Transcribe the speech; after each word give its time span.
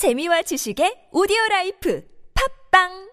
재미와 0.00 0.40
지식의 0.48 1.10
오디오 1.12 1.36
라이프 1.50 2.02
팝빵 2.32 3.12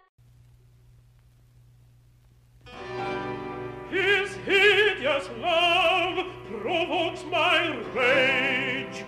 His 3.92 4.32
hideous 4.48 5.28
love 5.44 6.24
provokes 6.48 7.26
my 7.26 7.76
rage. 7.92 9.04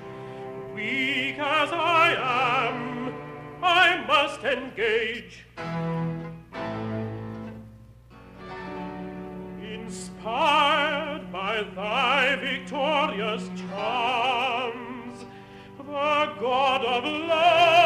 Weak 0.75 1.39
as 1.39 1.71
I 1.71 2.19
am, 2.19 3.15
I 3.63 4.03
must 4.05 4.43
engage. 4.43 5.47
Inspired 9.63 11.31
by 11.31 11.63
thy 11.73 12.35
victorious 12.43 13.47
charge, 13.55 14.48
a 15.99 16.33
God 16.39 16.85
of 16.85 17.03
love. 17.03 17.78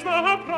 is 0.00 0.04
the 0.04 0.49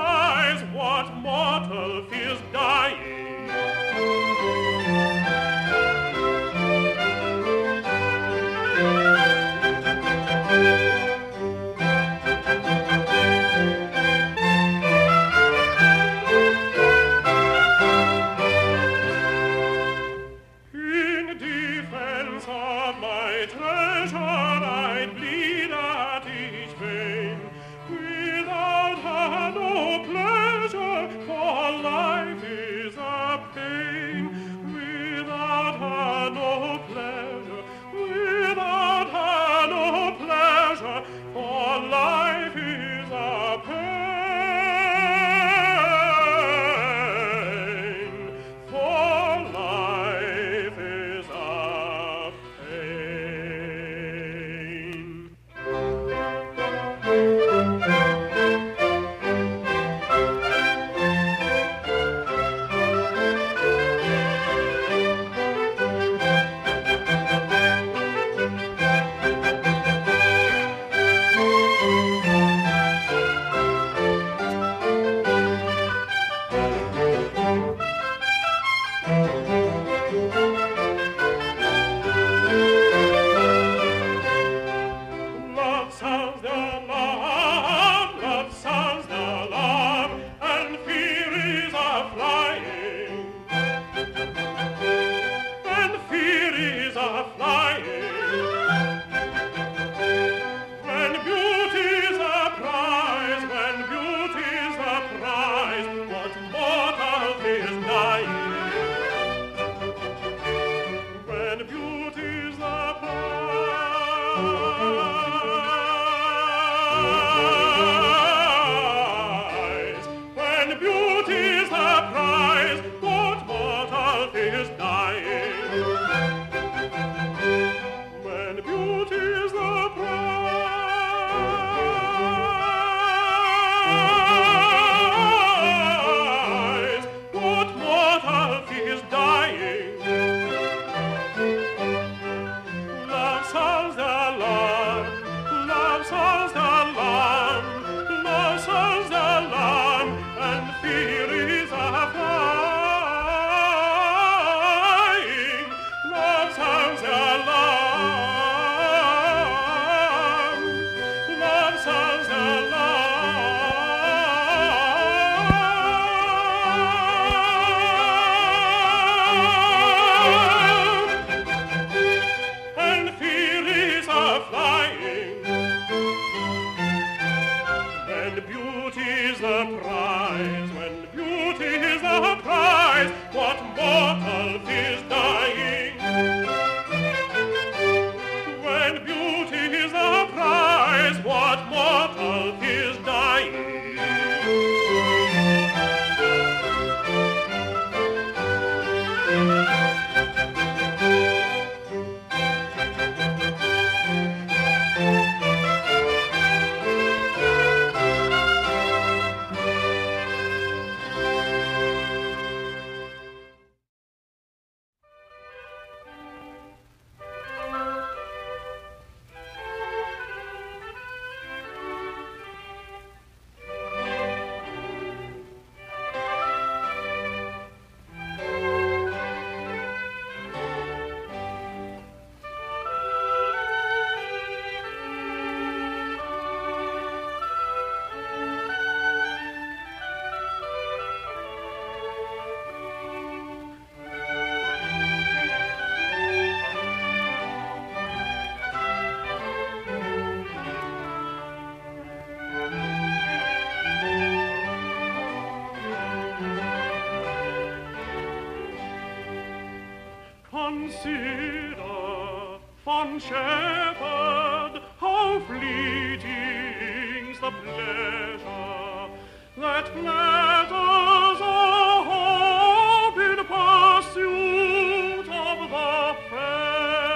shepherd, 263.29 264.83
how 264.99 265.41
fleeting's 265.47 267.39
the 267.39 267.51
pleasure 267.51 269.11
that 269.59 269.89
flatters 269.89 271.41
our 271.41 272.05
hope 272.11 273.19
in 273.19 273.37
pursuit 273.45 275.29
of 275.29 275.59
the 275.71 275.91
fair. 276.31 277.13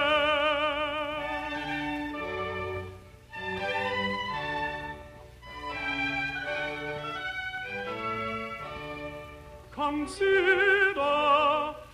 Consider, 9.73 11.17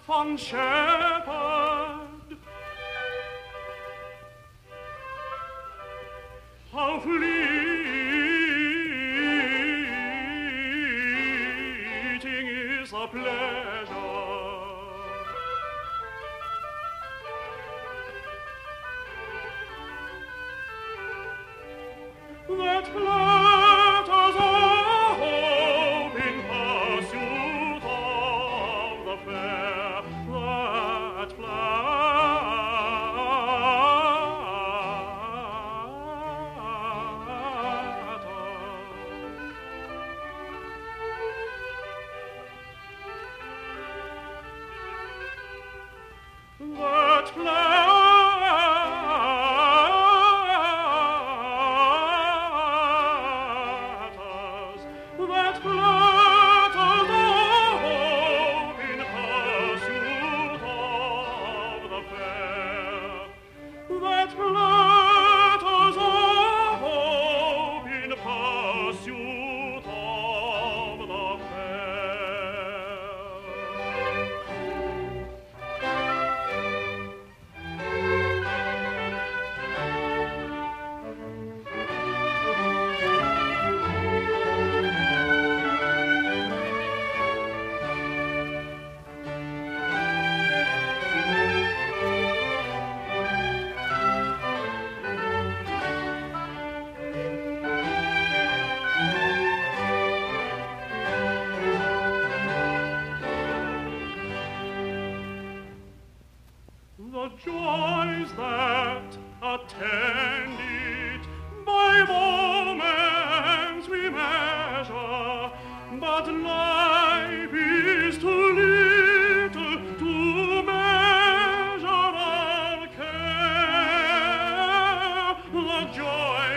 fond 0.06 0.38
shepherd, 0.38 1.51
That 22.48 22.94
love 22.96 23.31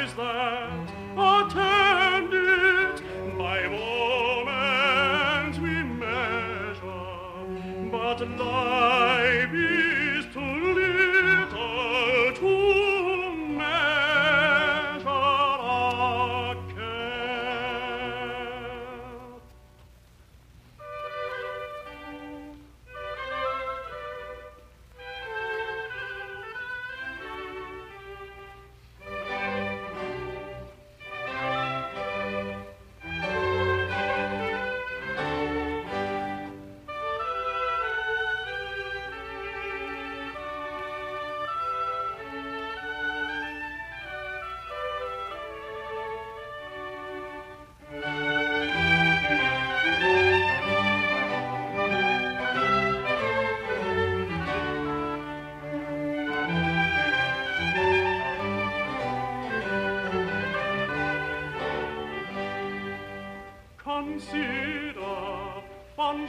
is 0.05 0.13
that? 0.13 1.74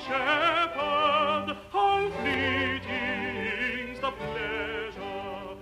shepherd, 0.06 1.46
how 1.72 2.10
fleeting's 2.20 3.98
the 4.00 4.10
pleasure 4.12 5.56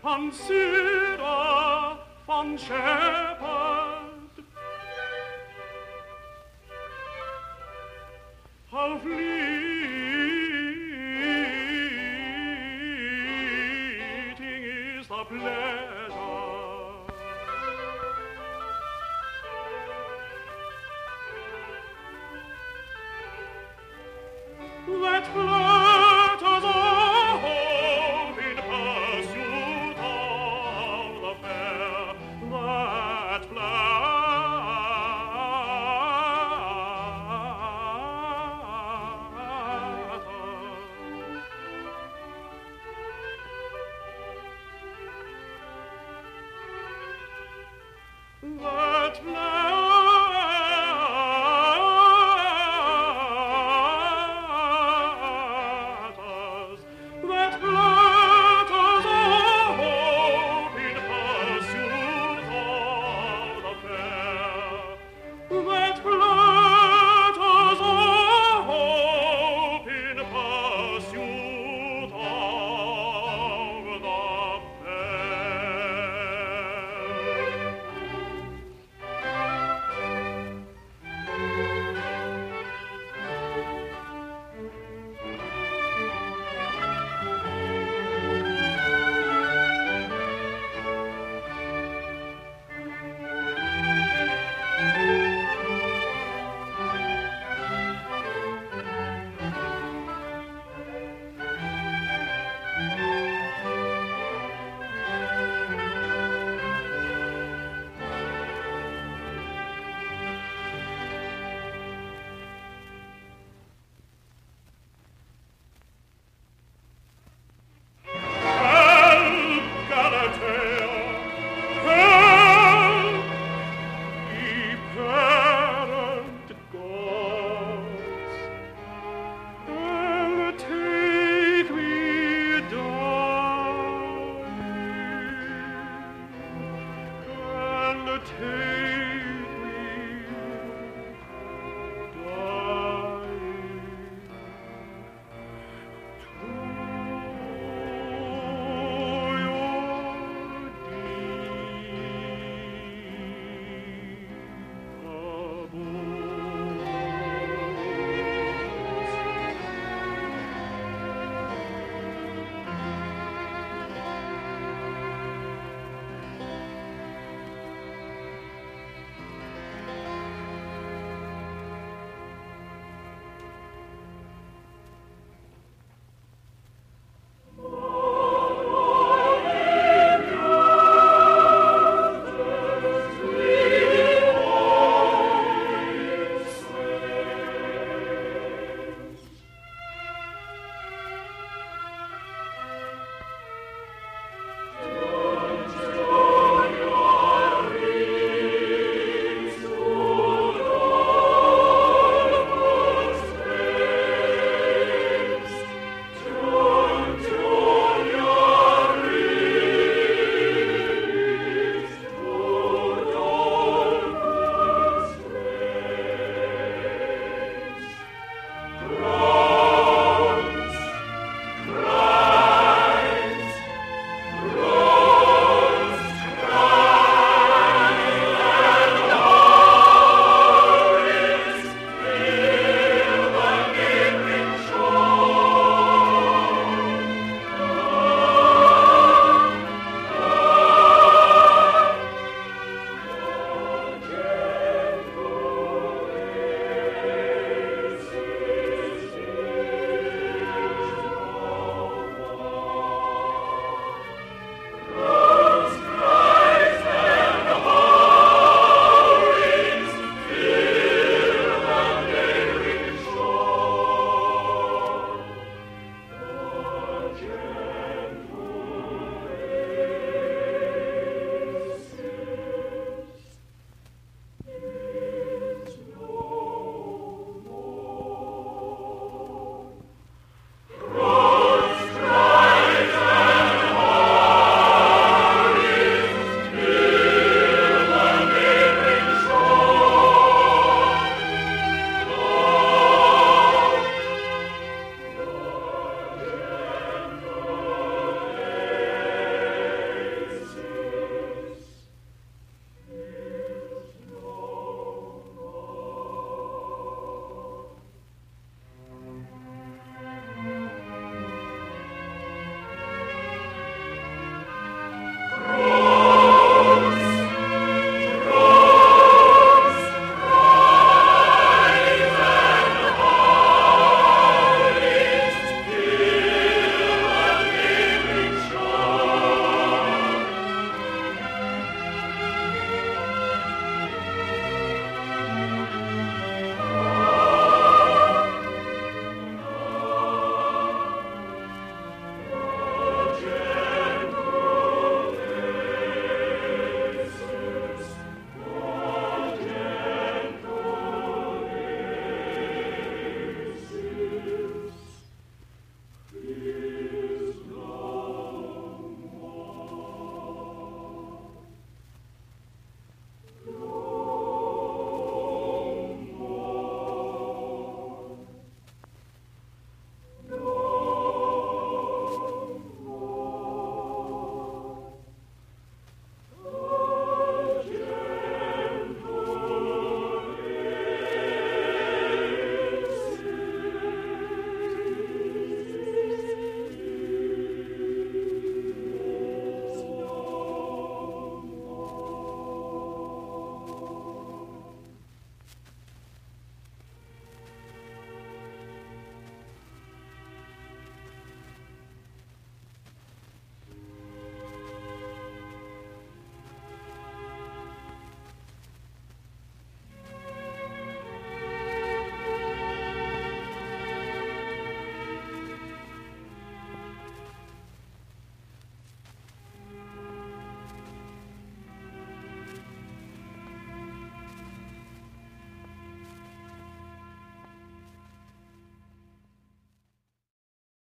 Consider 0.02 0.61
blessed 15.30 16.01